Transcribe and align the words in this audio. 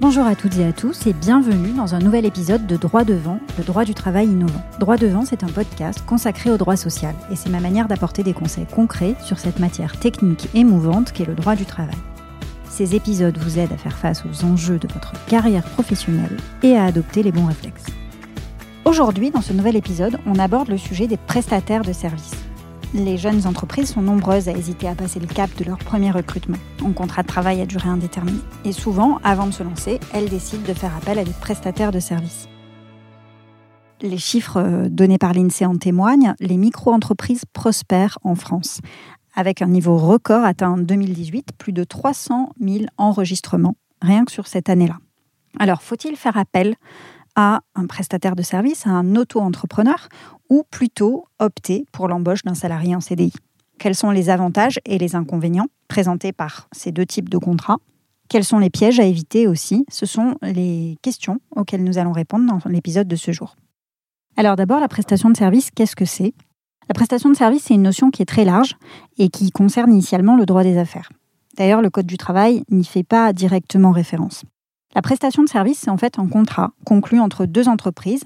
Bonjour 0.00 0.24
à 0.24 0.34
toutes 0.34 0.56
et 0.56 0.64
à 0.64 0.72
tous 0.72 1.06
et 1.06 1.12
bienvenue 1.12 1.72
dans 1.72 1.94
un 1.94 1.98
nouvel 1.98 2.24
épisode 2.24 2.66
de 2.66 2.76
Droit 2.76 3.04
devant, 3.04 3.38
le 3.58 3.64
droit 3.64 3.84
du 3.84 3.92
travail 3.92 4.28
innovant. 4.28 4.64
Droit 4.78 4.96
devant, 4.96 5.26
c'est 5.26 5.44
un 5.44 5.48
podcast 5.48 6.02
consacré 6.06 6.50
au 6.50 6.56
droit 6.56 6.76
social 6.76 7.14
et 7.30 7.36
c'est 7.36 7.50
ma 7.50 7.60
manière 7.60 7.86
d'apporter 7.86 8.22
des 8.22 8.32
conseils 8.32 8.64
concrets 8.64 9.14
sur 9.22 9.38
cette 9.38 9.58
matière 9.58 10.00
technique 10.00 10.48
et 10.54 10.64
mouvante 10.64 11.12
qu'est 11.12 11.26
le 11.26 11.34
droit 11.34 11.54
du 11.54 11.66
travail. 11.66 11.98
Ces 12.64 12.94
épisodes 12.94 13.36
vous 13.36 13.58
aident 13.58 13.74
à 13.74 13.76
faire 13.76 13.98
face 13.98 14.24
aux 14.24 14.46
enjeux 14.46 14.78
de 14.78 14.88
votre 14.88 15.12
carrière 15.26 15.64
professionnelle 15.64 16.38
et 16.62 16.78
à 16.78 16.84
adopter 16.84 17.22
les 17.22 17.30
bons 17.30 17.44
réflexes. 17.44 17.88
Aujourd'hui, 18.86 19.30
dans 19.30 19.42
ce 19.42 19.52
nouvel 19.52 19.76
épisode, 19.76 20.18
on 20.24 20.38
aborde 20.38 20.68
le 20.68 20.78
sujet 20.78 21.08
des 21.08 21.18
prestataires 21.18 21.84
de 21.84 21.92
services. 21.92 22.49
Les 22.92 23.18
jeunes 23.18 23.46
entreprises 23.46 23.92
sont 23.92 24.02
nombreuses 24.02 24.48
à 24.48 24.52
hésiter 24.52 24.88
à 24.88 24.96
passer 24.96 25.20
le 25.20 25.28
cap 25.28 25.48
de 25.56 25.64
leur 25.64 25.78
premier 25.78 26.10
recrutement 26.10 26.56
en 26.82 26.92
contrat 26.92 27.22
de 27.22 27.28
travail 27.28 27.60
à 27.60 27.66
durée 27.66 27.88
indéterminée. 27.88 28.40
Et 28.64 28.72
souvent, 28.72 29.20
avant 29.22 29.46
de 29.46 29.52
se 29.52 29.62
lancer, 29.62 30.00
elles 30.12 30.28
décident 30.28 30.66
de 30.66 30.74
faire 30.74 30.96
appel 30.96 31.20
à 31.20 31.24
des 31.24 31.30
prestataires 31.30 31.92
de 31.92 32.00
services. 32.00 32.48
Les 34.02 34.18
chiffres 34.18 34.56
euh, 34.56 34.88
donnés 34.88 35.18
par 35.18 35.34
l'INSEE 35.34 35.66
en 35.66 35.76
témoignent, 35.76 36.34
les 36.40 36.56
micro-entreprises 36.56 37.44
prospèrent 37.52 38.18
en 38.24 38.34
France, 38.34 38.80
avec 39.36 39.62
un 39.62 39.68
niveau 39.68 39.96
record 39.96 40.44
atteint 40.44 40.70
en 40.70 40.78
2018, 40.78 41.50
plus 41.58 41.72
de 41.72 41.84
300 41.84 42.50
000 42.60 42.86
enregistrements, 42.96 43.76
rien 44.02 44.24
que 44.24 44.32
sur 44.32 44.48
cette 44.48 44.68
année-là. 44.68 44.98
Alors, 45.60 45.82
faut-il 45.82 46.16
faire 46.16 46.36
appel 46.36 46.74
à 47.40 47.62
un 47.74 47.86
prestataire 47.86 48.36
de 48.36 48.42
service, 48.42 48.86
à 48.86 48.90
un 48.90 49.16
auto-entrepreneur, 49.16 50.08
ou 50.50 50.62
plutôt 50.70 51.24
opter 51.38 51.86
pour 51.90 52.06
l'embauche 52.06 52.42
d'un 52.42 52.54
salarié 52.54 52.94
en 52.94 53.00
CDI 53.00 53.32
Quels 53.78 53.94
sont 53.94 54.10
les 54.10 54.28
avantages 54.28 54.78
et 54.84 54.98
les 54.98 55.16
inconvénients 55.16 55.68
présentés 55.88 56.32
par 56.32 56.68
ces 56.72 56.92
deux 56.92 57.06
types 57.06 57.30
de 57.30 57.38
contrats? 57.38 57.78
Quels 58.28 58.44
sont 58.44 58.58
les 58.58 58.68
pièges 58.68 59.00
à 59.00 59.04
éviter 59.04 59.46
aussi? 59.46 59.86
Ce 59.90 60.04
sont 60.04 60.36
les 60.42 60.98
questions 61.00 61.40
auxquelles 61.56 61.82
nous 61.82 61.96
allons 61.96 62.12
répondre 62.12 62.46
dans 62.46 62.60
l'épisode 62.70 63.08
de 63.08 63.16
ce 63.16 63.32
jour. 63.32 63.56
Alors 64.36 64.56
d'abord, 64.56 64.78
la 64.78 64.88
prestation 64.88 65.30
de 65.30 65.36
service, 65.36 65.70
qu'est-ce 65.70 65.96
que 65.96 66.04
c'est? 66.04 66.34
La 66.88 66.94
prestation 66.94 67.30
de 67.30 67.36
service, 67.36 67.64
c'est 67.64 67.74
une 67.74 67.82
notion 67.82 68.10
qui 68.10 68.20
est 68.20 68.26
très 68.26 68.44
large 68.44 68.76
et 69.16 69.30
qui 69.30 69.50
concerne 69.50 69.90
initialement 69.90 70.36
le 70.36 70.44
droit 70.44 70.62
des 70.62 70.76
affaires. 70.76 71.08
D'ailleurs, 71.56 71.80
le 71.80 71.88
Code 71.88 72.06
du 72.06 72.18
travail 72.18 72.64
n'y 72.70 72.84
fait 72.84 73.02
pas 73.02 73.32
directement 73.32 73.92
référence. 73.92 74.44
La 74.94 75.02
prestation 75.02 75.44
de 75.44 75.48
service, 75.48 75.78
c'est 75.78 75.90
en 75.90 75.96
fait 75.96 76.18
un 76.18 76.26
contrat 76.26 76.72
conclu 76.84 77.20
entre 77.20 77.46
deux 77.46 77.68
entreprises 77.68 78.24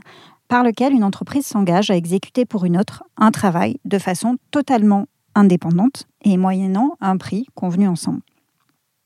par 0.48 0.64
lequel 0.64 0.92
une 0.92 1.04
entreprise 1.04 1.46
s'engage 1.46 1.90
à 1.90 1.96
exécuter 1.96 2.46
pour 2.46 2.64
une 2.64 2.78
autre 2.78 3.04
un 3.16 3.30
travail 3.30 3.78
de 3.84 3.98
façon 3.98 4.36
totalement 4.50 5.06
indépendante 5.34 6.06
et 6.22 6.36
moyennant 6.36 6.96
un 7.00 7.16
prix 7.16 7.46
convenu 7.54 7.86
ensemble. 7.86 8.20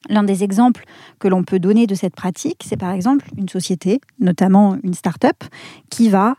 L'un 0.08 0.22
des 0.22 0.44
exemples 0.44 0.84
que 1.18 1.26
l'on 1.26 1.42
peut 1.42 1.58
donner 1.58 1.88
de 1.88 1.96
cette 1.96 2.14
pratique, 2.14 2.62
c'est 2.64 2.76
par 2.76 2.92
exemple 2.92 3.26
une 3.36 3.48
société, 3.48 4.00
notamment 4.20 4.76
une 4.84 4.94
start-up, 4.94 5.42
qui 5.90 6.08
va 6.08 6.36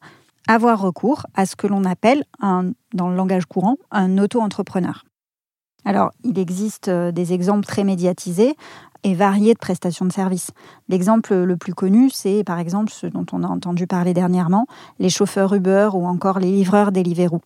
avoir 0.48 0.80
recours 0.82 1.26
à 1.36 1.46
ce 1.46 1.58
que 1.58 1.68
l'on 1.68 1.84
appelle, 1.84 2.24
dans 2.42 3.10
le 3.10 3.16
langage 3.16 3.46
courant, 3.46 3.76
un 3.92 4.18
auto-entrepreneur. 4.18 5.04
Alors, 5.86 6.12
il 6.24 6.38
existe 6.38 6.90
euh, 6.90 7.12
des 7.12 7.34
exemples 7.34 7.66
très 7.66 7.84
médiatisés 7.84 8.56
et 9.04 9.14
variés 9.14 9.54
de 9.54 9.60
prestations 9.60 10.06
de 10.06 10.12
services. 10.12 10.52
L'exemple 10.88 11.34
le 11.36 11.58
plus 11.58 11.74
connu, 11.74 12.10
c'est 12.10 12.44
par 12.44 12.60
exemple 12.60 12.92
ce 12.92 13.08
dont 13.08 13.26
on 13.32 13.44
a 13.44 13.48
entendu 13.48 13.88
parler 13.88 14.14
dernièrement, 14.14 14.66
les 15.00 15.10
chauffeurs 15.10 15.54
Uber 15.54 15.90
ou 15.94 16.06
encore 16.06 16.40
les 16.40 16.52
livreurs 16.52 16.92
Deliveroo. 16.92 17.42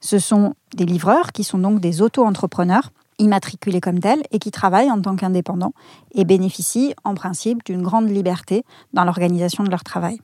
Ce 0.00 0.18
sont 0.18 0.54
des 0.74 0.84
livreurs 0.84 1.32
qui 1.32 1.44
sont 1.44 1.58
donc 1.58 1.80
des 1.80 2.02
auto-entrepreneurs 2.02 2.90
immatriculés 3.18 3.80
comme 3.80 4.00
tels 4.00 4.22
et 4.32 4.38
qui 4.38 4.50
travaillent 4.50 4.90
en 4.90 5.00
tant 5.00 5.14
qu'indépendants 5.16 5.74
et 6.12 6.24
bénéficient 6.24 6.94
en 7.04 7.14
principe 7.14 7.64
d'une 7.64 7.82
grande 7.82 8.08
liberté 8.08 8.64
dans 8.92 9.04
l'organisation 9.04 9.62
de 9.64 9.70
leur 9.70 9.84
travail. 9.84 10.20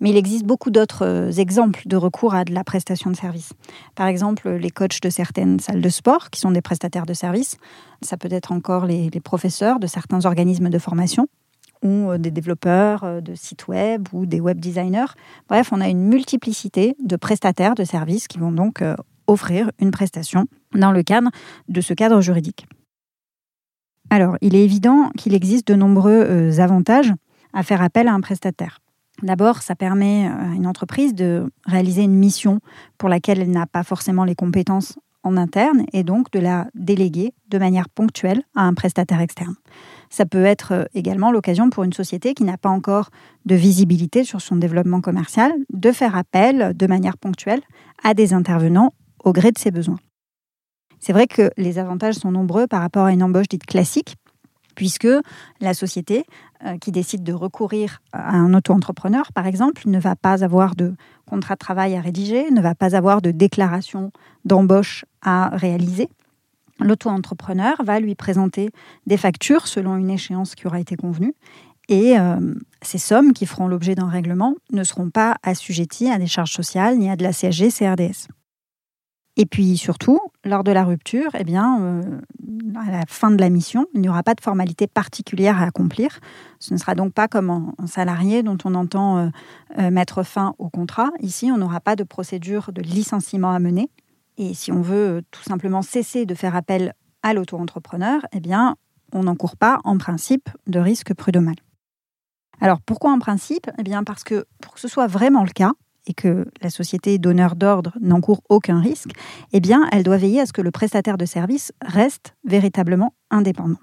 Mais 0.00 0.10
il 0.10 0.16
existe 0.16 0.44
beaucoup 0.44 0.70
d'autres 0.70 1.04
euh, 1.04 1.30
exemples 1.32 1.82
de 1.86 1.96
recours 1.96 2.34
à 2.34 2.44
de 2.44 2.54
la 2.54 2.64
prestation 2.64 3.10
de 3.10 3.16
service. 3.16 3.52
Par 3.94 4.06
exemple, 4.06 4.48
les 4.48 4.70
coachs 4.70 5.00
de 5.02 5.10
certaines 5.10 5.60
salles 5.60 5.80
de 5.80 5.88
sport, 5.88 6.30
qui 6.30 6.40
sont 6.40 6.50
des 6.50 6.62
prestataires 6.62 7.06
de 7.06 7.14
service. 7.14 7.56
Ça 8.02 8.16
peut 8.16 8.28
être 8.30 8.52
encore 8.52 8.86
les, 8.86 9.10
professeurs 9.22 9.78
de 9.78 9.86
certains 9.86 10.24
organismes 10.24 10.70
de 10.70 10.78
formation 10.78 11.26
ou 11.82 12.10
euh, 12.10 12.18
des 12.18 12.30
développeurs 12.30 13.04
euh, 13.04 13.20
de 13.20 13.34
sites 13.34 13.68
web 13.68 14.08
ou 14.12 14.26
des 14.26 14.40
web 14.40 14.58
designers. 14.58 15.14
Bref, 15.48 15.70
on 15.72 15.80
a 15.80 15.88
une 15.88 16.02
multiplicité 16.02 16.96
de 17.02 17.16
prestataires 17.16 17.74
de 17.74 17.84
services 17.84 18.28
qui 18.28 18.38
vont 18.38 18.52
donc 18.52 18.82
offrir 19.26 19.70
une 19.78 19.90
prestation 19.90 20.46
dans 20.74 20.92
le 20.92 21.02
cadre 21.02 21.30
de 21.68 21.80
ce 21.80 21.94
cadre 21.94 22.20
juridique. 22.20 22.66
Alors, 24.08 24.36
il 24.40 24.54
est 24.54 24.64
évident 24.64 25.10
qu'il 25.16 25.34
existe 25.34 25.68
de 25.68 25.74
nombreux 25.74 26.58
avantages 26.58 27.12
à 27.52 27.62
faire 27.62 27.82
appel 27.82 28.08
à 28.08 28.12
un 28.12 28.20
prestataire. 28.20 28.80
D'abord, 29.22 29.62
ça 29.62 29.74
permet 29.74 30.26
à 30.26 30.54
une 30.54 30.66
entreprise 30.66 31.14
de 31.14 31.50
réaliser 31.66 32.02
une 32.02 32.14
mission 32.14 32.60
pour 32.98 33.08
laquelle 33.08 33.40
elle 33.40 33.50
n'a 33.50 33.66
pas 33.66 33.82
forcément 33.82 34.24
les 34.24 34.34
compétences 34.34 34.98
en 35.22 35.36
interne 35.36 35.84
et 35.92 36.02
donc 36.02 36.30
de 36.30 36.38
la 36.38 36.68
déléguer 36.74 37.34
de 37.48 37.58
manière 37.58 37.88
ponctuelle 37.88 38.42
à 38.56 38.62
un 38.62 38.74
prestataire 38.74 39.20
externe. 39.20 39.54
Ça 40.08 40.24
peut 40.24 40.44
être 40.44 40.72
euh, 40.72 40.84
également 40.94 41.30
l'occasion 41.30 41.70
pour 41.70 41.84
une 41.84 41.92
société 41.92 42.34
qui 42.34 42.44
n'a 42.44 42.56
pas 42.56 42.70
encore 42.70 43.10
de 43.44 43.54
visibilité 43.54 44.24
sur 44.24 44.40
son 44.40 44.56
développement 44.56 45.00
commercial 45.00 45.52
de 45.72 45.92
faire 45.92 46.16
appel 46.16 46.74
de 46.74 46.86
manière 46.86 47.18
ponctuelle 47.18 47.60
à 48.02 48.14
des 48.14 48.32
intervenants 48.32 48.94
au 49.22 49.32
gré 49.32 49.52
de 49.52 49.58
ses 49.58 49.70
besoins. 49.70 49.98
C'est 50.98 51.12
vrai 51.12 51.26
que 51.26 51.50
les 51.56 51.78
avantages 51.78 52.16
sont 52.16 52.30
nombreux 52.30 52.66
par 52.66 52.80
rapport 52.80 53.06
à 53.06 53.12
une 53.12 53.22
embauche 53.22 53.48
dite 53.48 53.64
classique, 53.64 54.16
puisque 54.74 55.08
la 55.60 55.74
société 55.74 56.18
euh, 56.18 56.49
qui 56.80 56.92
décide 56.92 57.22
de 57.22 57.32
recourir 57.32 58.02
à 58.12 58.36
un 58.36 58.52
auto-entrepreneur, 58.54 59.32
par 59.32 59.46
exemple, 59.46 59.82
ne 59.86 59.98
va 59.98 60.16
pas 60.16 60.44
avoir 60.44 60.74
de 60.76 60.94
contrat 61.26 61.54
de 61.54 61.58
travail 61.60 61.96
à 61.96 62.00
rédiger, 62.00 62.50
ne 62.50 62.60
va 62.60 62.74
pas 62.74 62.96
avoir 62.96 63.22
de 63.22 63.30
déclaration 63.30 64.12
d'embauche 64.44 65.04
à 65.22 65.48
réaliser. 65.56 66.08
L'auto-entrepreneur 66.80 67.76
va 67.84 68.00
lui 68.00 68.14
présenter 68.14 68.70
des 69.06 69.16
factures 69.16 69.66
selon 69.66 69.96
une 69.96 70.10
échéance 70.10 70.54
qui 70.54 70.66
aura 70.66 70.80
été 70.80 70.96
convenue 70.96 71.34
et 71.90 72.18
euh, 72.18 72.54
ces 72.82 72.98
sommes 72.98 73.32
qui 73.32 73.46
feront 73.46 73.66
l'objet 73.66 73.94
d'un 73.96 74.08
règlement 74.08 74.54
ne 74.72 74.84
seront 74.84 75.10
pas 75.10 75.36
assujetties 75.42 76.08
à 76.08 76.18
des 76.18 76.28
charges 76.28 76.52
sociales 76.52 76.96
ni 76.96 77.10
à 77.10 77.16
de 77.16 77.24
la 77.24 77.32
CSG 77.32 77.70
CRDS. 77.70 78.28
Et 79.36 79.46
puis 79.46 79.76
surtout, 79.76 80.18
lors 80.44 80.64
de 80.64 80.72
la 80.72 80.84
rupture, 80.84 81.30
eh 81.38 81.44
bien, 81.44 81.80
euh, 81.80 82.20
à 82.76 82.90
la 82.90 83.04
fin 83.06 83.30
de 83.30 83.40
la 83.40 83.48
mission, 83.48 83.86
il 83.94 84.00
n'y 84.00 84.08
aura 84.08 84.22
pas 84.22 84.34
de 84.34 84.40
formalité 84.40 84.86
particulière 84.86 85.60
à 85.62 85.66
accomplir. 85.66 86.18
Ce 86.58 86.74
ne 86.74 86.78
sera 86.78 86.94
donc 86.94 87.12
pas 87.12 87.28
comme 87.28 87.50
un, 87.50 87.86
salarié 87.86 88.42
dont 88.42 88.58
on 88.64 88.74
entend 88.74 89.18
euh, 89.18 89.28
euh, 89.78 89.90
mettre 89.90 90.24
fin 90.24 90.54
au 90.58 90.68
contrat. 90.68 91.10
Ici, 91.20 91.50
on 91.52 91.58
n'aura 91.58 91.80
pas 91.80 91.96
de 91.96 92.02
procédure 92.02 92.72
de 92.72 92.82
licenciement 92.82 93.52
à 93.52 93.58
mener. 93.60 93.88
Et 94.36 94.52
si 94.54 94.72
on 94.72 94.82
veut 94.82 95.22
tout 95.30 95.42
simplement 95.42 95.82
cesser 95.82 96.26
de 96.26 96.34
faire 96.34 96.56
appel 96.56 96.92
à 97.22 97.32
l'auto-entrepreneur, 97.32 98.20
eh 98.32 98.40
bien, 98.40 98.76
on 99.12 99.24
n'encourt 99.24 99.56
pas 99.56 99.80
en 99.84 99.96
principe 99.98 100.48
de 100.66 100.80
risque 100.80 101.14
prud'homal. 101.14 101.56
Alors 102.60 102.80
pourquoi 102.80 103.12
en 103.12 103.18
principe? 103.18 103.70
Eh 103.78 103.82
bien 103.82 104.04
parce 104.04 104.22
que 104.22 104.44
pour 104.60 104.74
que 104.74 104.80
ce 104.80 104.88
soit 104.88 105.06
vraiment 105.06 105.44
le 105.44 105.50
cas, 105.50 105.72
et 106.06 106.14
que 106.14 106.46
la 106.62 106.70
société 106.70 107.18
donneur 107.18 107.56
d'ordre 107.56 107.92
n'encourt 108.00 108.42
aucun 108.48 108.80
risque, 108.80 109.10
eh 109.52 109.60
bien, 109.60 109.88
elle 109.92 110.02
doit 110.02 110.16
veiller 110.16 110.40
à 110.40 110.46
ce 110.46 110.52
que 110.52 110.62
le 110.62 110.70
prestataire 110.70 111.18
de 111.18 111.24
service 111.24 111.72
reste 111.82 112.34
véritablement 112.44 113.14
indépendant. 113.30 113.78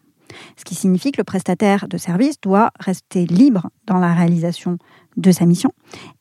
Ce 0.58 0.66
qui 0.66 0.76
signifie 0.76 1.12
que 1.12 1.22
le 1.22 1.24
prestataire 1.24 1.88
de 1.88 1.98
service 1.98 2.40
doit 2.42 2.72
rester 2.80 3.26
libre 3.26 3.70
dans 3.86 3.98
la 3.98 4.14
réalisation 4.14 4.78
de 5.16 5.32
sa 5.32 5.46
mission 5.46 5.72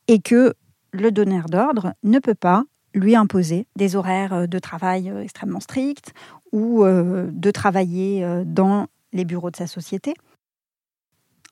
et 0.07 0.19
que 0.19 0.53
le 0.93 1.11
donneur 1.11 1.47
d'ordre 1.47 1.93
ne 2.03 2.19
peut 2.19 2.35
pas 2.35 2.63
lui 2.93 3.15
imposer 3.15 3.67
des 3.75 3.95
horaires 3.95 4.47
de 4.47 4.59
travail 4.59 5.13
extrêmement 5.21 5.59
stricts 5.59 6.13
ou 6.51 6.83
euh, 6.83 7.27
de 7.31 7.51
travailler 7.51 8.23
euh, 8.23 8.43
dans 8.45 8.87
les 9.13 9.25
bureaux 9.25 9.51
de 9.51 9.55
sa 9.55 9.67
société. 9.67 10.13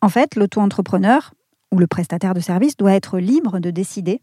En 0.02 0.10
fait, 0.10 0.36
l'auto-entrepreneur 0.36 1.34
ou 1.72 1.78
le 1.78 1.88
prestataire 1.88 2.34
de 2.34 2.40
service 2.40 2.78
doit 2.78 2.94
être 2.94 3.20
libre 3.20 3.60
de 3.60 3.72
décider 3.72 4.22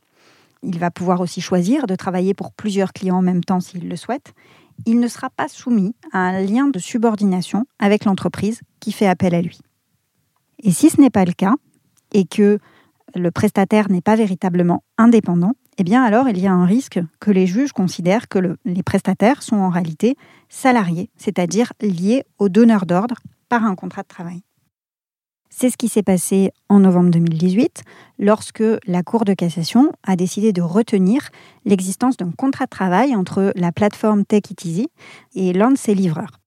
il 0.63 0.79
va 0.79 0.91
pouvoir 0.91 1.21
aussi 1.21 1.41
choisir 1.41 1.87
de 1.87 1.97
travailler 1.97 2.35
pour 2.35 2.53
plusieurs 2.53 2.93
clients 2.93 3.19
en 3.19 3.23
même 3.23 3.45
temps 3.45 3.61
s'il 3.61 3.89
le 3.89 3.97
souhaite. 3.97 4.33
Il 4.87 5.01
ne 5.01 5.09
sera 5.09 5.31
pas 5.31 5.49
soumis 5.49 5.95
à 6.13 6.19
un 6.19 6.41
lien 6.41 6.69
de 6.69 6.79
subordination 6.79 7.67
avec 7.79 8.05
l'entreprise 8.05 8.61
qui 8.81 8.93
fait 8.93 9.07
appel 9.07 9.35
à 9.35 9.43
lui. 9.43 9.59
Et 10.63 10.71
si 10.71 10.91
ce 10.91 11.01
n'est 11.01 11.11
pas 11.11 11.25
le 11.25 11.33
cas, 11.33 11.55
et 12.13 12.25
que 12.25 12.59
le 13.15 13.31
prestataire 13.31 13.91
n'est 13.91 14.01
pas 14.01 14.17
véritablement 14.17 14.85
indépendant, 14.99 15.53
eh 15.79 15.85
bien 15.85 16.03
alors 16.03 16.29
il 16.29 16.39
y 16.39 16.47
a 16.47 16.53
un 16.53 16.67
risque 16.67 17.01
que 17.21 17.31
les 17.31 17.47
juges 17.47 17.73
considèrent 17.73 18.29
que 18.29 18.57
les 18.65 18.83
prestataires 18.83 19.43
sont 19.43 19.57
en 19.57 19.71
réalité 19.71 20.17
salariés, 20.49 21.11
c'est-à-dire 21.17 21.73
liés 21.81 22.25
au 22.39 22.49
donneur 22.49 22.87
d'ordre 22.87 23.17
par 23.49 23.65
un 23.65 23.75
contrat 23.75 24.03
de 24.03 24.09
travail. 24.09 24.43
C'est 25.55 25.69
ce 25.69 25.77
qui 25.77 25.89
s'est 25.89 26.03
passé 26.03 26.51
en 26.71 26.81
novembre 26.81 27.11
2018 27.11 27.83
lorsque 28.19 28.65
la 28.87 29.03
Cour 29.03 29.27
de 29.27 29.35
cassation 29.35 29.93
a 30.03 30.17
décidé 30.17 30.53
de 30.53 30.63
retenir 30.63 31.29
l'existence 31.67 32.17
d'un 32.17 32.31
contrat 32.33 32.65
de 32.65 32.71
travail 32.71 33.15
entre 33.15 33.53
la 33.55 33.71
plateforme 33.71 34.25
Take 34.25 34.55
It 34.55 34.65
Easy 34.65 34.89
et 35.35 35.53
l'un 35.53 35.71
de 35.71 35.77
ses 35.77 35.95
livreurs. 35.95 36.41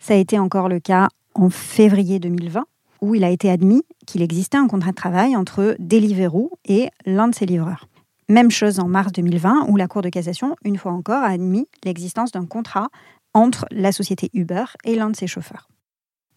Ça 0.00 0.14
a 0.14 0.16
été 0.16 0.40
encore 0.40 0.68
le 0.68 0.80
cas 0.80 1.08
en 1.34 1.50
février 1.50 2.18
2020 2.18 2.64
où 3.00 3.14
il 3.14 3.22
a 3.22 3.30
été 3.30 3.48
admis 3.48 3.84
qu'il 4.06 4.22
existait 4.22 4.58
un 4.58 4.66
contrat 4.66 4.90
de 4.90 4.96
travail 4.96 5.36
entre 5.36 5.76
Deliveroo 5.78 6.50
et 6.64 6.88
l'un 7.06 7.28
de 7.28 7.34
ses 7.34 7.46
livreurs. 7.46 7.88
Même 8.28 8.50
chose 8.50 8.80
en 8.80 8.88
mars 8.88 9.12
2020, 9.12 9.66
où 9.68 9.76
la 9.76 9.86
Cour 9.86 10.02
de 10.02 10.08
cassation, 10.08 10.56
une 10.64 10.78
fois 10.78 10.92
encore, 10.92 11.22
a 11.22 11.28
admis 11.28 11.68
l'existence 11.84 12.32
d'un 12.32 12.46
contrat 12.46 12.88
entre 13.34 13.66
la 13.70 13.92
société 13.92 14.30
Uber 14.34 14.64
et 14.84 14.96
l'un 14.96 15.10
de 15.10 15.16
ses 15.16 15.28
chauffeurs. 15.28 15.68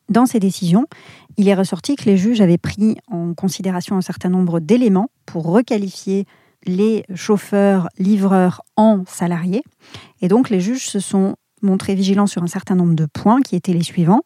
Dans 0.10 0.26
ces 0.26 0.40
décisions, 0.40 0.86
il 1.38 1.48
est 1.48 1.56
ressorti 1.56 1.96
que 1.96 2.06
les 2.06 2.18
juges 2.18 2.42
avaient 2.42 2.58
pris 2.58 2.98
en 3.08 3.34
considération 3.34 3.98
un 3.98 4.02
certain 4.02 4.30
nombre 4.30 4.60
d'éléments 4.60 5.10
pour 5.26 5.46
requalifier 5.46 6.26
les 6.66 7.04
chauffeurs, 7.14 7.90
livreurs 7.98 8.62
en 8.76 9.04
salariés. 9.08 9.64
Et 10.22 10.28
donc 10.28 10.50
les 10.50 10.60
juges 10.60 10.88
se 10.88 11.00
sont 11.00 11.36
montrés 11.62 11.96
vigilants 11.96 12.28
sur 12.28 12.44
un 12.44 12.48
certain 12.48 12.76
nombre 12.76 12.96
de 12.96 13.06
points 13.06 13.42
qui 13.42 13.56
étaient 13.56 13.74
les 13.74 13.84
suivants. 13.84 14.22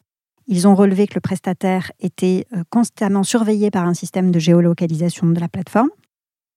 Ils 0.46 0.66
ont 0.66 0.74
relevé 0.74 1.06
que 1.06 1.14
le 1.14 1.20
prestataire 1.20 1.92
était 2.00 2.46
euh, 2.54 2.64
constamment 2.70 3.22
surveillé 3.22 3.70
par 3.70 3.86
un 3.86 3.94
système 3.94 4.30
de 4.30 4.38
géolocalisation 4.38 5.28
de 5.28 5.40
la 5.40 5.48
plateforme. 5.48 5.90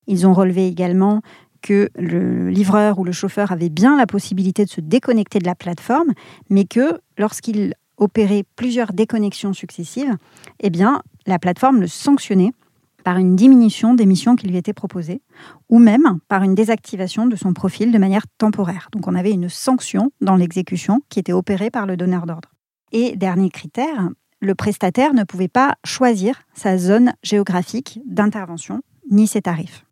Ils 0.07 0.25
ont 0.25 0.33
relevé 0.33 0.67
également 0.67 1.21
que 1.61 1.89
le 1.95 2.49
livreur 2.49 2.99
ou 2.99 3.05
le 3.05 3.11
chauffeur 3.11 3.51
avait 3.51 3.69
bien 3.69 3.95
la 3.95 4.05
possibilité 4.05 4.65
de 4.65 4.69
se 4.69 4.81
déconnecter 4.81 5.39
de 5.39 5.45
la 5.45 5.55
plateforme, 5.55 6.11
mais 6.49 6.65
que 6.65 6.99
lorsqu'il 7.17 7.73
opérait 7.97 8.43
plusieurs 8.55 8.93
déconnexions 8.93 9.53
successives, 9.53 10.17
eh 10.59 10.69
bien, 10.69 11.01
la 11.25 11.39
plateforme 11.39 11.81
le 11.81 11.87
sanctionnait 11.87 12.51
par 13.03 13.17
une 13.17 13.35
diminution 13.35 13.93
des 13.93 14.05
missions 14.05 14.35
qui 14.35 14.47
lui 14.47 14.57
étaient 14.57 14.73
proposées, 14.73 15.21
ou 15.69 15.77
même 15.77 16.19
par 16.27 16.43
une 16.43 16.55
désactivation 16.55 17.25
de 17.25 17.35
son 17.35 17.53
profil 17.53 17.91
de 17.91 17.97
manière 17.97 18.25
temporaire. 18.37 18.87
Donc 18.91 19.07
on 19.07 19.15
avait 19.15 19.31
une 19.31 19.49
sanction 19.49 20.11
dans 20.21 20.35
l'exécution 20.35 21.01
qui 21.09 21.19
était 21.19 21.33
opérée 21.33 21.69
par 21.69 21.85
le 21.85 21.97
donneur 21.97 22.25
d'ordre. 22.25 22.49
Et 22.91 23.15
dernier 23.15 23.49
critère, 23.49 24.09
le 24.39 24.55
prestataire 24.55 25.13
ne 25.13 25.23
pouvait 25.23 25.47
pas 25.47 25.75
choisir 25.85 26.41
sa 26.53 26.77
zone 26.77 27.13
géographique 27.23 27.99
d'intervention 28.05 28.81
ni 29.11 29.27
ses 29.27 29.41
tarifs. 29.41 29.85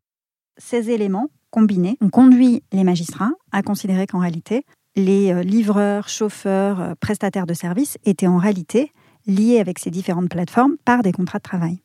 Ces 0.58 0.90
éléments 0.90 1.30
combinés 1.50 1.98
ont 2.02 2.10
conduit 2.10 2.64
les 2.72 2.84
magistrats 2.84 3.32
à 3.52 3.62
considérer 3.62 4.08
qu'en 4.08 4.20
réalité, 4.20 4.66
les 4.96 5.32
euh, 5.32 5.44
livreurs, 5.44 6.10
chauffeurs, 6.10 6.82
euh, 6.82 6.94
prestataires 7.00 7.46
de 7.46 7.54
services 7.54 7.98
étaient 8.06 8.28
en 8.28 8.38
réalité 8.38 8.92
liés 9.28 9.60
avec 9.60 9.80
ces 9.80 9.92
différentes 9.92 10.30
plateformes 10.30 10.78
par 10.84 11.04
des 11.04 11.12
contrats 11.12 11.40
de 11.40 11.44
travail. 11.44 11.82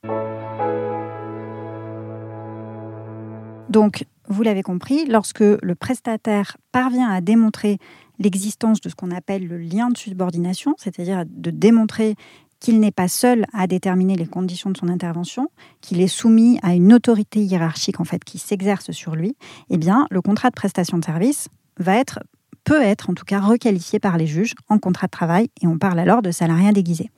Donc, 3.69 4.05
vous 4.29 4.43
l'avez 4.43 4.63
compris, 4.63 5.07
lorsque 5.07 5.41
le 5.41 5.75
prestataire 5.75 6.57
parvient 6.73 7.09
à 7.09 7.21
démontrer 7.21 7.79
l'existence 8.19 8.81
de 8.81 8.89
ce 8.89 8.95
qu'on 8.95 9.11
appelle 9.11 9.47
le 9.47 9.59
lien 9.59 9.91
de 9.91 9.99
subordination, 9.99 10.75
c'est-à-dire 10.79 11.25
de 11.27 11.51
démontrer 11.51 12.15
qu'il 12.59 12.81
n'est 12.81 12.93
pas 12.93 13.09
seul 13.09 13.45
à 13.53 13.67
déterminer 13.67 14.17
les 14.17 14.27
conditions 14.27 14.71
de 14.71 14.77
son 14.77 14.89
intervention, 14.89 15.51
qu'il 15.83 16.01
est 16.01 16.09
soumis 16.09 16.59
à 16.63 16.75
une 16.75 16.95
autorité 16.95 17.41
hiérarchique 17.41 18.01
en 18.01 18.05
fait 18.05 18.25
qui 18.25 18.39
s'exerce 18.39 18.93
sur 18.93 19.15
lui, 19.15 19.37
eh 19.69 19.77
bien 19.77 20.07
le 20.11 20.23
contrat 20.23 20.49
de 20.49 20.55
prestation 20.55 20.97
de 20.97 21.05
service 21.05 21.49
va 21.79 21.97
être 21.97 22.21
peut 22.67 22.83
être 22.83 23.09
en 23.09 23.15
tout 23.15 23.25
cas 23.25 23.41
requalifié 23.41 24.01
par 24.01 24.19
les 24.19 24.27
juges 24.27 24.55
en 24.69 24.79
contrat 24.79 25.07
de 25.07 25.13
travail 25.13 25.49
et 25.63 25.69
on 25.69 25.79
parle 25.79 26.01
alors 26.01 26.21
de 26.21 26.33
salariat 26.33 26.73
déguisé. 26.73 27.11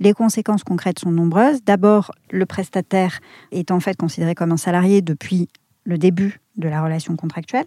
Les 0.00 0.12
conséquences 0.12 0.64
concrètes 0.64 0.98
sont 0.98 1.12
nombreuses. 1.12 1.62
D'abord, 1.64 2.10
le 2.30 2.44
prestataire 2.44 3.20
est 3.52 3.70
en 3.70 3.80
fait 3.80 3.96
considéré 3.96 4.34
comme 4.34 4.50
un 4.52 4.56
salarié 4.56 5.00
depuis 5.02 5.48
le 5.84 5.96
début 5.96 6.40
de 6.56 6.68
la 6.68 6.82
relation 6.82 7.14
contractuelle. 7.14 7.66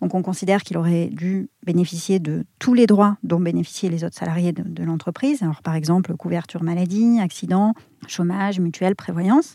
Donc 0.00 0.14
on 0.16 0.22
considère 0.22 0.62
qu'il 0.62 0.76
aurait 0.78 1.06
dû 1.06 1.48
bénéficier 1.64 2.18
de 2.18 2.44
tous 2.58 2.74
les 2.74 2.88
droits 2.88 3.16
dont 3.22 3.38
bénéficiaient 3.38 3.88
les 3.88 4.02
autres 4.02 4.18
salariés 4.18 4.52
de, 4.52 4.82
l'entreprise. 4.82 5.44
Alors 5.44 5.62
par 5.62 5.76
exemple, 5.76 6.16
couverture 6.16 6.64
maladie, 6.64 7.20
accident, 7.20 7.74
chômage, 8.08 8.58
mutuelle, 8.58 8.96
prévoyance. 8.96 9.54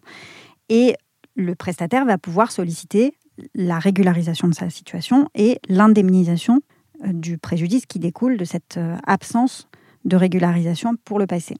Et 0.70 0.96
le 1.36 1.54
prestataire 1.56 2.06
va 2.06 2.18
pouvoir 2.18 2.54
solliciter 2.54 3.14
la 3.54 3.78
régularisation 3.78 4.48
de 4.48 4.56
sa 4.56 4.70
situation 4.70 5.28
et 5.36 5.60
l'indemnisation 5.68 6.62
du 7.04 7.38
préjudice 7.38 7.86
qui 7.86 8.00
découle 8.00 8.38
de 8.38 8.46
cette 8.46 8.78
euh, 8.78 8.96
absence 9.06 9.68
de 10.06 10.16
régularisation 10.16 10.96
pour 11.04 11.20
le 11.20 11.28
passé. 11.28 11.56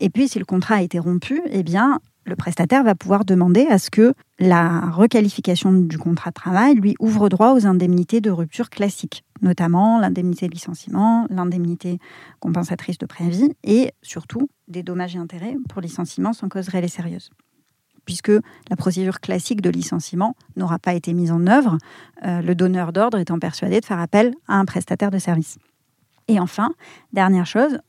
Et 0.00 0.10
puis, 0.10 0.28
si 0.28 0.38
le 0.38 0.44
contrat 0.44 0.76
a 0.76 0.82
été 0.82 0.98
rompu, 0.98 1.40
eh 1.50 1.62
bien, 1.62 2.00
le 2.24 2.36
prestataire 2.36 2.84
va 2.84 2.94
pouvoir 2.94 3.24
demander 3.24 3.66
à 3.66 3.78
ce 3.78 3.90
que 3.90 4.14
la 4.38 4.90
requalification 4.90 5.72
du 5.72 5.98
contrat 5.98 6.30
de 6.30 6.34
travail 6.34 6.74
lui 6.74 6.94
ouvre 7.00 7.28
droit 7.28 7.54
aux 7.54 7.66
indemnités 7.66 8.20
de 8.20 8.30
rupture 8.30 8.70
classiques, 8.70 9.24
notamment 9.42 9.98
l'indemnité 9.98 10.46
de 10.46 10.52
licenciement, 10.52 11.26
l'indemnité 11.30 11.98
compensatrice 12.38 12.98
de 12.98 13.06
préavis 13.06 13.50
et 13.64 13.92
surtout 14.02 14.50
des 14.68 14.82
dommages 14.82 15.16
et 15.16 15.18
intérêts 15.18 15.56
pour 15.68 15.80
licenciement 15.80 16.32
sans 16.32 16.48
cause 16.48 16.68
réelle 16.68 16.84
et 16.84 16.88
sérieuse. 16.88 17.30
Puisque 18.08 18.32
la 18.70 18.76
procédure 18.76 19.20
classique 19.20 19.60
de 19.60 19.68
licenciement 19.68 20.34
n'aura 20.56 20.78
pas 20.78 20.94
été 20.94 21.12
mise 21.12 21.30
en 21.30 21.46
œuvre, 21.46 21.76
euh, 22.24 22.40
le 22.40 22.54
donneur 22.54 22.94
d'ordre 22.94 23.18
étant 23.18 23.38
persuadé 23.38 23.80
de 23.80 23.84
faire 23.84 23.98
appel 23.98 24.32
à 24.46 24.54
un 24.54 24.64
prestataire 24.64 25.10
de 25.10 25.18
service. 25.18 25.58
Et 26.26 26.40
enfin, 26.40 26.70
dernière 27.12 27.44
chose, 27.44 27.80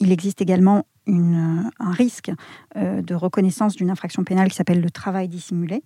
il 0.00 0.10
existe 0.10 0.42
également 0.42 0.84
un 1.06 1.92
risque 1.92 2.32
euh, 2.74 3.02
de 3.02 3.14
reconnaissance 3.14 3.76
d'une 3.76 3.88
infraction 3.88 4.24
pénale 4.24 4.48
qui 4.48 4.56
s'appelle 4.56 4.80
le 4.80 4.90
travail 4.90 5.28
dissimulé 5.28 5.84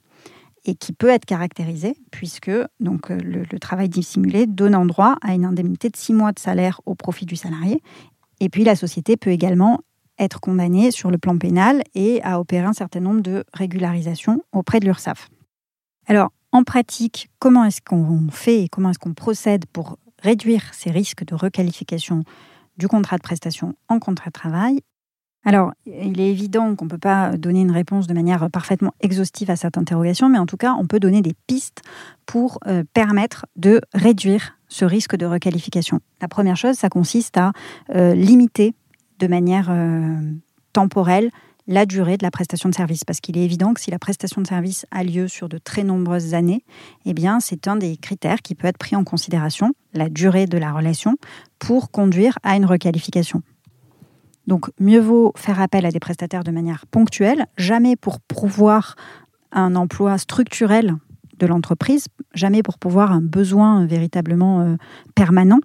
et 0.64 0.74
qui 0.74 0.94
peut 0.94 1.10
être 1.10 1.26
caractérisé 1.26 1.94
puisque 2.10 2.48
euh, 2.48 2.66
le, 2.80 3.58
travail 3.58 3.90
dissimulé 3.90 4.46
donne 4.46 4.86
droit 4.86 5.16
à 5.20 5.34
une 5.34 5.44
indemnité 5.44 5.90
de 5.90 5.96
six 5.98 6.14
mois 6.14 6.32
de 6.32 6.38
salaire 6.38 6.80
au 6.86 6.94
profit 6.94 7.26
du 7.26 7.36
salarié. 7.36 7.82
Et 8.40 8.48
puis 8.48 8.64
la 8.64 8.74
société 8.74 9.18
peut 9.18 9.32
également 9.32 9.80
être 10.18 10.40
condamnée 10.40 10.90
sur 10.90 11.10
le 11.10 11.18
plan 11.18 11.36
pénal 11.38 11.82
et 11.94 12.22
à 12.22 12.40
opérer 12.40 12.66
un 12.66 12.72
certain 12.72 13.00
nombre 13.00 13.20
de 13.20 13.44
régularisations 13.52 14.42
auprès 14.52 14.80
de 14.80 14.86
l'URSSAF. 14.86 15.28
Alors, 16.06 16.30
en 16.52 16.64
pratique, 16.64 17.30
comment 17.38 17.64
est-ce 17.64 17.80
qu'on 17.80 18.28
fait 18.30 18.64
et 18.64 18.68
comment 18.68 18.90
est-ce 18.90 18.98
qu'on 18.98 19.14
procède 19.14 19.64
pour 19.72 19.98
réduire 20.22 20.62
ces 20.72 20.90
risques 20.90 21.24
de 21.24 21.34
requalification 21.34 22.24
du 22.76 22.88
contrat 22.88 23.16
de 23.16 23.22
prestation 23.22 23.74
en 23.88 23.98
contrat 23.98 24.28
de 24.28 24.32
travail? 24.32 24.80
Alors, 25.44 25.72
il 25.86 26.20
est 26.20 26.30
évident 26.30 26.76
qu'on 26.76 26.84
ne 26.84 26.90
peut 26.90 26.98
pas 26.98 27.36
donner 27.36 27.62
une 27.62 27.72
réponse 27.72 28.06
de 28.06 28.14
manière 28.14 28.48
parfaitement 28.50 28.92
exhaustive 29.00 29.50
à 29.50 29.56
cette 29.56 29.76
interrogation, 29.76 30.28
mais 30.28 30.38
en 30.38 30.46
tout 30.46 30.56
cas, 30.56 30.74
on 30.78 30.86
peut 30.86 31.00
donner 31.00 31.20
des 31.20 31.34
pistes 31.48 31.82
pour 32.26 32.60
euh, 32.66 32.84
permettre 32.94 33.46
de 33.56 33.80
réduire 33.92 34.56
ce 34.68 34.84
risque 34.84 35.16
de 35.16 35.26
requalification. 35.26 35.98
La 36.20 36.28
première 36.28 36.56
chose, 36.56 36.76
ça 36.76 36.88
consiste 36.88 37.36
à 37.38 37.52
euh, 37.94 38.14
limiter 38.14 38.74
de 39.22 39.28
manière 39.28 39.68
euh, 39.70 40.20
temporelle 40.72 41.30
la 41.68 41.86
durée 41.86 42.16
de 42.16 42.24
la 42.24 42.32
prestation 42.32 42.68
de 42.68 42.74
service. 42.74 43.04
Parce 43.04 43.20
qu'il 43.20 43.38
est 43.38 43.44
évident 43.44 43.72
que 43.72 43.80
si 43.80 43.92
la 43.92 44.00
prestation 44.00 44.42
de 44.42 44.46
service 44.46 44.84
a 44.90 45.04
lieu 45.04 45.28
sur 45.28 45.48
de 45.48 45.58
très 45.58 45.84
nombreuses 45.84 46.34
années, 46.34 46.64
eh 47.06 47.14
bien, 47.14 47.38
c'est 47.38 47.68
un 47.68 47.76
des 47.76 47.96
critères 47.96 48.42
qui 48.42 48.56
peut 48.56 48.66
être 48.66 48.78
pris 48.78 48.96
en 48.96 49.04
considération, 49.04 49.72
la 49.94 50.08
durée 50.08 50.46
de 50.46 50.58
la 50.58 50.72
relation, 50.72 51.16
pour 51.60 51.92
conduire 51.92 52.36
à 52.42 52.56
une 52.56 52.66
requalification. 52.66 53.42
Donc, 54.48 54.70
mieux 54.80 54.98
vaut 54.98 55.32
faire 55.36 55.60
appel 55.60 55.86
à 55.86 55.92
des 55.92 56.00
prestataires 56.00 56.42
de 56.42 56.50
manière 56.50 56.84
ponctuelle, 56.90 57.46
jamais 57.56 57.94
pour 57.94 58.18
pouvoir 58.20 58.96
un 59.52 59.76
emploi 59.76 60.18
structurel 60.18 60.96
de 61.38 61.46
l'entreprise, 61.46 62.06
jamais 62.34 62.64
pour 62.64 62.78
pouvoir 62.78 63.12
un 63.12 63.20
besoin 63.20 63.86
véritablement 63.86 64.62
euh, 64.62 64.76
permanent, 65.14 65.60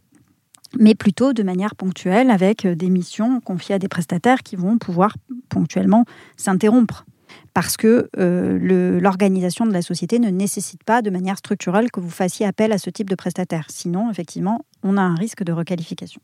mais 0.77 0.95
plutôt 0.95 1.33
de 1.33 1.43
manière 1.43 1.75
ponctuelle 1.75 2.29
avec 2.29 2.65
euh, 2.65 2.75
des 2.75 2.89
missions 2.89 3.39
confiées 3.41 3.75
à 3.75 3.79
des 3.79 3.87
prestataires 3.87 4.43
qui 4.43 4.55
vont 4.55 4.77
pouvoir 4.77 5.15
ponctuellement 5.49 6.05
s'interrompre. 6.35 7.05
Parce 7.53 7.75
que 7.75 8.09
euh, 8.17 8.99
l'organisation 8.99 9.65
de 9.65 9.73
la 9.73 9.81
société 9.81 10.19
ne 10.19 10.29
nécessite 10.29 10.83
pas 10.83 11.01
de 11.01 11.09
manière 11.09 11.37
structurelle 11.37 11.91
que 11.91 11.99
vous 11.99 12.09
fassiez 12.09 12.45
appel 12.45 12.71
à 12.71 12.77
ce 12.77 12.89
type 12.89 13.09
de 13.09 13.15
prestataire. 13.15 13.65
Sinon, 13.69 14.09
effectivement, 14.09 14.65
on 14.83 14.97
a 14.97 15.01
un 15.01 15.15
risque 15.15 15.43
de 15.43 15.51
requalification 15.51 16.21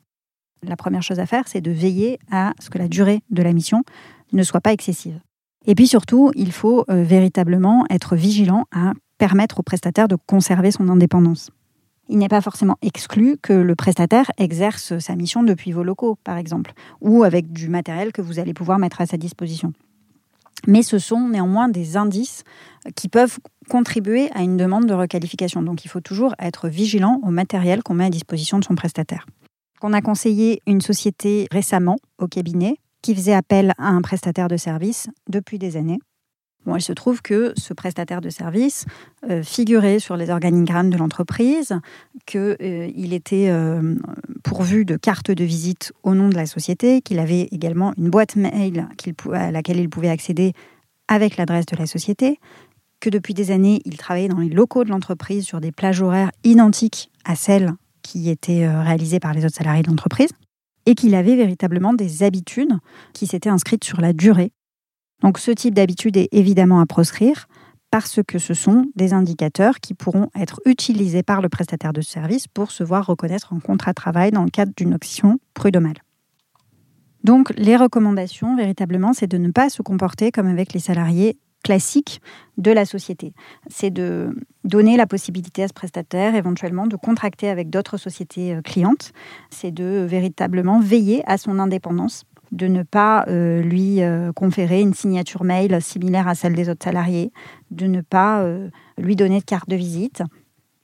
la 0.68 0.76
première 0.76 1.04
chose 1.04 1.20
à 1.20 1.26
faire, 1.26 1.48
c'est 1.48 1.62
de 1.62 1.72
veiller 1.72 2.20
à 2.32 2.54
ce 2.60 2.70
que 2.70 2.78
la 2.78 2.88
durée 2.88 3.22
de 3.30 3.42
la 3.42 3.54
mission 3.54 3.84
ne 4.32 4.44
soit 4.44 4.62
pas 4.62 4.74
excessive. 4.74 5.20
Et 5.66 5.76
puis 5.76 5.88
surtout, 5.88 6.32
il 6.36 6.52
faut 6.52 6.86
euh, 6.90 7.04
véritablement 7.04 7.86
être 7.90 8.16
vigilant 8.16 8.66
à 8.72 8.94
permettre 9.18 9.60
au 9.60 9.64
prestataire 9.64 10.08
de 10.08 10.18
conserver 10.28 10.72
son 10.72 10.90
indépendance. 10.90 11.52
Il 12.10 12.18
n'est 12.18 12.28
pas 12.28 12.42
forcément 12.42 12.78
exclu 12.82 13.38
que 13.42 13.54
le 13.54 13.76
prestataire 13.76 14.30
exerce 14.38 15.00
sa 15.00 15.16
mission 15.16 15.44
depuis 15.44 15.72
vos 15.72 15.84
locaux, 15.84 16.18
par 16.24 16.38
exemple, 16.38 16.74
ou 17.02 17.24
avec 17.24 17.52
du 17.52 17.70
matériel 17.70 18.12
que 18.12 18.22
vous 18.22 18.40
allez 18.40 18.54
pouvoir 18.54 18.78
mettre 18.78 19.02
à 19.02 19.06
sa 19.06 19.18
disposition. 19.18 19.74
Mais 20.68 20.82
ce 20.82 21.00
sont 21.00 21.28
néanmoins 21.30 21.70
des 21.70 21.98
indices 21.98 22.44
qui 22.96 23.10
peuvent 23.10 23.40
contribuer 23.70 24.30
à 24.34 24.42
une 24.44 24.58
demande 24.58 24.86
de 24.86 24.94
requalification. 24.94 25.62
Donc 25.62 25.86
il 25.86 25.88
faut 25.88 26.02
toujours 26.02 26.36
être 26.40 26.70
vigilant 26.70 27.20
au 27.24 27.32
matériel 27.32 27.84
qu'on 27.84 27.94
met 27.94 28.06
à 28.06 28.10
disposition 28.10 28.60
de 28.60 28.64
son 28.64 28.76
prestataire. 28.76 29.26
On 29.82 29.94
a 29.94 30.02
conseillé 30.02 30.62
une 30.66 30.82
société 30.82 31.48
récemment 31.52 31.98
au 32.18 32.28
cabinet 32.28 32.78
qui 33.02 33.14
faisait 33.14 33.34
appel 33.34 33.74
à 33.78 33.90
un 33.90 34.02
prestataire 34.02 34.48
de 34.48 34.56
service 34.56 35.10
depuis 35.30 35.60
des 35.60 35.76
années. 35.76 36.00
Bon, 36.66 36.78
il 36.78 36.82
se 36.82 36.94
trouve 36.94 37.22
que 37.22 37.54
ce 37.58 37.74
prestataire 37.74 38.22
de 38.22 38.30
service 38.30 38.86
euh, 39.30 39.44
figurait 39.44 40.00
sur 40.00 40.16
les 40.16 40.30
organigrammes 40.30 40.90
de 40.90 40.98
l'entreprise, 40.98 41.74
qu'il 42.26 42.40
euh, 42.62 42.90
était 42.96 43.50
euh, 43.50 43.96
pourvu 44.44 44.86
de 44.86 44.96
cartes 44.96 45.32
de 45.32 45.44
visite 45.44 45.92
au 46.04 46.16
nom 46.16 46.30
de 46.30 46.36
la 46.36 46.46
société, 46.46 47.02
qu'il 47.02 47.20
avait 47.20 47.50
également 47.52 47.94
une 47.98 48.10
boîte 48.10 48.38
mail 48.38 48.88
à 49.34 49.52
laquelle 49.52 49.80
il 49.80 49.90
pouvait 49.90 50.10
accéder 50.10 50.54
avec 51.10 51.36
l'adresse 51.36 51.66
de 51.66 51.76
la 51.76 51.86
société, 51.86 52.40
que 53.02 53.10
depuis 53.10 53.34
des 53.34 53.52
années, 53.52 53.82
il 53.84 53.98
travaillait 53.98 54.30
dans 54.30 54.40
les 54.40 54.50
locaux 54.50 54.86
de 54.86 54.90
l'entreprise 54.90 55.46
sur 55.46 55.60
des 55.60 55.74
plages 55.74 56.02
horaires 56.02 56.32
identiques 56.46 57.12
à 57.26 57.36
celles 57.36 57.74
qui 58.04 58.30
étaient 58.30 58.68
réalisées 58.68 59.20
par 59.20 59.34
les 59.34 59.44
autres 59.44 59.56
salariés 59.56 59.84
de 59.84 59.90
l'entreprise, 59.90 60.30
et 60.86 60.96
qu'il 60.96 61.14
avait 61.16 61.36
véritablement 61.36 61.94
des 61.94 62.24
habitudes 62.24 62.74
qui 63.12 63.28
s'étaient 63.28 63.50
inscrites 63.50 63.84
sur 63.84 64.00
la 64.00 64.14
durée 64.14 64.52
donc 65.24 65.40
ce 65.40 65.52
type 65.52 65.74
d'habitude 65.74 66.18
est 66.18 66.30
évidemment 66.32 66.82
à 66.82 66.86
proscrire 66.86 67.48
parce 67.90 68.20
que 68.28 68.40
ce 68.40 68.54
sont 68.54 68.86
des 68.96 69.14
indicateurs 69.14 69.80
qui 69.80 69.94
pourront 69.94 70.30
être 70.36 70.62
utilisés 70.66 71.24
par 71.24 71.42
le 71.42 71.50
prestataire 71.50 71.94
de 71.94 72.02
service 72.02 72.48
pour 72.48 72.72
se 72.72 72.84
voir 72.84 73.06
reconnaître 73.06 73.54
un 73.54 73.60
contrat 73.60 73.92
de 73.92 73.96
travail 73.96 74.32
dans 74.32 74.44
le 74.44 74.50
cadre 74.50 74.74
d'une 74.76 74.94
option 74.94 75.40
prud'homale. 75.54 75.98
Donc 77.24 77.54
les 77.56 77.78
recommandations, 77.78 78.56
véritablement, 78.56 79.14
c'est 79.14 79.28
de 79.28 79.38
ne 79.38 79.52
pas 79.52 79.70
se 79.70 79.82
comporter 79.82 80.32
comme 80.32 80.48
avec 80.48 80.74
les 80.74 80.80
salariés 80.80 81.38
classiques 81.64 82.20
de 82.58 82.72
la 82.72 82.84
société. 82.84 83.34
C'est 83.68 83.92
de 83.92 84.36
donner 84.66 84.98
la 84.98 85.08
possibilité 85.08 85.64
à 85.64 85.68
ce 85.70 85.74
prestataire 85.74 86.36
éventuellement 86.36 86.88
de 86.88 86.98
contracter 86.98 87.48
avec 87.48 87.70
d'autres 87.70 87.98
sociétés 87.98 88.56
euh, 88.56 88.62
clientes. 88.62 89.14
C'est 89.50 89.72
de 89.72 90.06
véritablement 90.10 90.80
veiller 90.80 91.24
à 91.26 91.38
son 91.38 91.60
indépendance 91.60 92.26
de 92.54 92.68
ne 92.68 92.84
pas 92.84 93.26
euh, 93.28 93.62
lui 93.62 94.02
euh, 94.02 94.32
conférer 94.32 94.80
une 94.80 94.94
signature 94.94 95.44
mail 95.44 95.82
similaire 95.82 96.28
à 96.28 96.36
celle 96.36 96.54
des 96.54 96.70
autres 96.70 96.84
salariés, 96.84 97.32
de 97.72 97.88
ne 97.88 98.02
pas 98.02 98.42
euh, 98.42 98.70
lui 98.98 99.16
donner 99.16 99.40
de 99.40 99.44
carte 99.44 99.68
de 99.68 99.76
visite, 99.76 100.22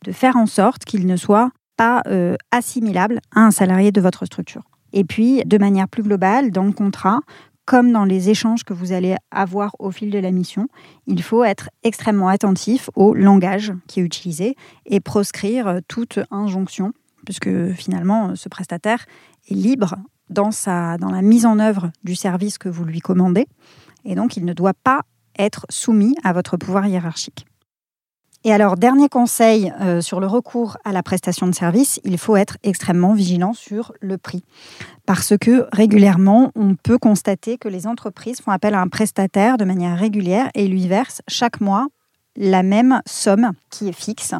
de 0.03 0.11
faire 0.11 0.35
en 0.35 0.47
sorte 0.47 0.83
qu'il 0.83 1.05
ne 1.05 1.15
soit 1.15 1.51
pas 1.77 2.01
assimilable 2.51 3.21
à 3.33 3.39
un 3.39 3.51
salarié 3.51 3.93
de 3.93 4.01
votre 4.01 4.25
structure. 4.25 4.63
Et 4.91 5.05
puis, 5.05 5.41
de 5.45 5.57
manière 5.57 5.87
plus 5.87 6.03
globale, 6.03 6.51
dans 6.51 6.65
le 6.65 6.73
contrat, 6.73 7.21
comme 7.63 7.93
dans 7.93 8.03
les 8.03 8.29
échanges 8.29 8.65
que 8.65 8.73
vous 8.73 8.91
allez 8.91 9.15
avoir 9.31 9.77
au 9.79 9.89
fil 9.89 10.09
de 10.09 10.19
la 10.19 10.31
mission, 10.31 10.67
il 11.07 11.23
faut 11.23 11.45
être 11.45 11.69
extrêmement 11.83 12.27
attentif 12.27 12.89
au 12.95 13.13
langage 13.13 13.71
qui 13.87 14.01
est 14.01 14.03
utilisé 14.03 14.57
et 14.87 14.99
proscrire 14.99 15.79
toute 15.87 16.19
injonction, 16.31 16.91
puisque 17.23 17.71
finalement, 17.75 18.35
ce 18.35 18.49
prestataire 18.49 19.05
est 19.49 19.53
libre 19.53 19.95
dans, 20.29 20.51
sa, 20.51 20.97
dans 20.97 21.11
la 21.11 21.21
mise 21.21 21.45
en 21.45 21.59
œuvre 21.59 21.91
du 22.03 22.15
service 22.15 22.57
que 22.57 22.69
vous 22.69 22.85
lui 22.85 22.99
commandez. 22.99 23.47
Et 24.05 24.15
donc, 24.15 24.37
il 24.37 24.45
ne 24.45 24.53
doit 24.53 24.73
pas 24.73 25.01
être 25.37 25.65
soumis 25.69 26.15
à 26.23 26.33
votre 26.33 26.57
pouvoir 26.57 26.87
hiérarchique. 26.87 27.45
Et 28.45 28.53
alors, 28.53 28.77
dernier 28.77 29.09
conseil 29.09 29.73
euh, 29.81 29.99
sur 29.99 30.21
le 30.21 30.27
recours 30.27 30.77
à 30.85 30.93
la 30.93 31.03
prestation 31.03 31.45
de 31.45 31.51
service, 31.53 31.99
il 32.05 32.17
faut 32.17 32.37
être 32.37 32.57
extrêmement 32.63 33.13
vigilant 33.13 33.51
sur 33.51 33.91
le 33.99 34.17
prix. 34.17 34.45
Parce 35.05 35.37
que 35.37 35.67
régulièrement, 35.73 36.51
on 36.55 36.75
peut 36.75 36.97
constater 36.97 37.57
que 37.57 37.67
les 37.67 37.85
entreprises 37.85 38.39
font 38.39 38.51
appel 38.51 38.75
à 38.75 38.81
un 38.81 38.87
prestataire 38.87 39.57
de 39.57 39.65
manière 39.65 39.97
régulière 39.99 40.49
et 40.53 40.67
lui 40.67 40.87
versent 40.87 41.21
chaque 41.27 41.59
mois 41.59 41.87
la 42.37 42.63
même 42.63 43.01
somme 43.05 43.51
qui 43.69 43.89
est 43.89 43.93
fixe. 43.93 44.33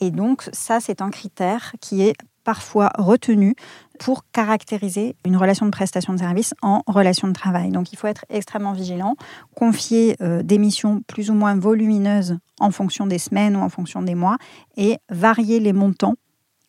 Et 0.00 0.12
donc, 0.12 0.44
ça, 0.52 0.78
c'est 0.78 1.02
un 1.02 1.10
critère 1.10 1.74
qui 1.80 2.02
est 2.02 2.14
parfois 2.44 2.90
retenu 2.96 3.56
pour 4.02 4.24
caractériser 4.32 5.14
une 5.24 5.36
relation 5.36 5.64
de 5.64 5.70
prestation 5.70 6.12
de 6.12 6.18
service 6.18 6.54
en 6.60 6.82
relation 6.88 7.28
de 7.28 7.32
travail. 7.32 7.70
Donc 7.70 7.92
il 7.92 7.96
faut 7.96 8.08
être 8.08 8.24
extrêmement 8.30 8.72
vigilant, 8.72 9.14
confier 9.54 10.16
euh, 10.20 10.42
des 10.42 10.58
missions 10.58 11.02
plus 11.06 11.30
ou 11.30 11.34
moins 11.34 11.54
volumineuses 11.54 12.36
en 12.58 12.72
fonction 12.72 13.06
des 13.06 13.18
semaines 13.18 13.54
ou 13.54 13.60
en 13.60 13.68
fonction 13.68 14.02
des 14.02 14.16
mois 14.16 14.38
et 14.76 14.96
varier 15.08 15.60
les 15.60 15.72
montants 15.72 16.16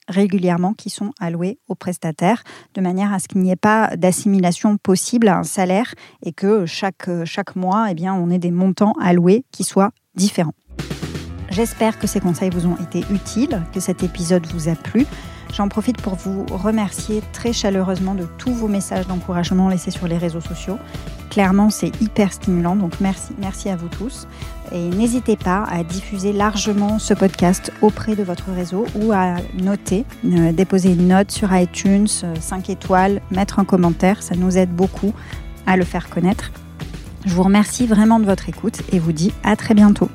régulièrement 0.07 0.73
qui 0.75 0.91
sont 0.91 1.11
alloués 1.19 1.57
aux 1.67 1.75
prestataires, 1.75 2.43
de 2.75 2.81
manière 2.81 3.11
à 3.11 3.17
ce 3.17 3.27
qu'il 3.27 3.41
n'y 3.41 3.49
ait 3.49 3.55
pas 3.55 3.95
d'assimilation 3.97 4.77
possible 4.77 5.27
à 5.27 5.37
un 5.39 5.43
salaire 5.43 5.95
et 6.21 6.33
que 6.33 6.67
chaque, 6.67 7.09
chaque 7.25 7.55
mois, 7.55 7.87
eh 7.89 7.95
bien, 7.95 8.13
on 8.13 8.29
ait 8.29 8.37
des 8.37 8.51
montants 8.51 8.93
alloués 9.01 9.43
qui 9.51 9.63
soient 9.63 9.91
différents. 10.13 10.53
J'espère 11.49 11.97
que 11.97 12.05
ces 12.05 12.19
conseils 12.19 12.49
vous 12.49 12.67
ont 12.67 12.77
été 12.77 12.99
utiles, 13.11 13.61
que 13.73 13.79
cet 13.79 14.03
épisode 14.03 14.45
vous 14.47 14.69
a 14.69 14.75
plu. 14.75 15.07
J'en 15.55 15.67
profite 15.67 16.01
pour 16.01 16.15
vous 16.15 16.45
remercier 16.49 17.21
très 17.31 17.53
chaleureusement 17.53 18.15
de 18.15 18.25
tous 18.39 18.53
vos 18.53 18.67
messages 18.67 19.05
d'encouragement 19.05 19.69
laissés 19.69 19.91
sur 19.91 20.07
les 20.07 20.17
réseaux 20.17 20.41
sociaux. 20.41 20.79
Clairement, 21.29 21.69
c'est 21.69 21.91
hyper 22.01 22.33
stimulant, 22.33 22.75
donc 22.75 22.93
merci, 22.99 23.69
à 23.69 23.75
vous 23.75 23.87
tous. 23.87 24.27
Et 24.71 24.89
n'hésitez 24.89 25.35
pas 25.35 25.63
à 25.69 25.83
diffuser 25.83 26.33
largement 26.33 26.97
ce 26.97 27.13
podcast 27.13 27.71
auprès 27.81 28.15
de 28.15 28.23
votre 28.23 28.51
réseau 28.51 28.85
ou 28.95 29.11
à 29.11 29.35
noter, 29.61 30.05
euh, 30.25 30.51
déposer 30.51 30.93
une 30.93 31.07
note 31.07 31.31
sur 31.31 31.55
iTunes, 31.55 32.07
5 32.07 32.69
euh, 32.69 32.73
étoiles, 32.73 33.21
mettre 33.29 33.59
un 33.59 33.65
commentaire, 33.65 34.23
ça 34.23 34.35
nous 34.35 34.57
aide 34.57 34.75
beaucoup 34.75 35.13
à 35.67 35.77
le 35.77 35.85
faire 35.85 36.09
connaître. 36.09 36.51
Je 37.25 37.33
vous 37.33 37.43
remercie 37.43 37.85
vraiment 37.85 38.19
de 38.19 38.25
votre 38.25 38.49
écoute 38.49 38.81
et 38.91 38.97
vous 38.97 39.11
dis 39.11 39.33
à 39.43 39.55
très 39.55 39.75
bientôt. 39.75 40.09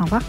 Au 0.00 0.04
revoir. 0.04 0.22